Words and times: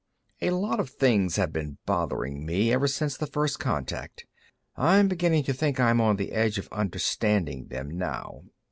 "A 0.41 0.49
lot 0.49 0.79
of 0.79 0.89
things 0.89 1.35
have 1.35 1.53
been 1.53 1.77
bothering 1.85 2.43
me, 2.43 2.73
ever 2.73 2.87
since 2.87 3.15
the 3.15 3.27
first 3.27 3.59
contact. 3.59 4.25
I'm 4.75 5.07
beginning 5.07 5.43
to 5.43 5.53
think 5.53 5.79
I'm 5.79 6.01
on 6.01 6.15
the 6.15 6.31
edge 6.31 6.57
of 6.57 6.67
understanding 6.71 7.67
them, 7.67 7.99
now. 7.99 8.45